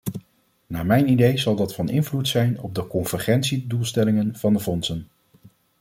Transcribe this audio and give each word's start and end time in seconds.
Naar 0.67 0.85
mijn 0.85 1.09
idee 1.09 1.37
zal 1.37 1.55
dat 1.55 1.75
van 1.75 1.89
invloed 1.89 2.27
zijn 2.27 2.61
op 2.61 2.75
de 2.75 2.87
convergentiedoelstellingen 2.87 4.35
van 4.35 4.53
de 4.53 4.59
fondsen. 4.59 5.07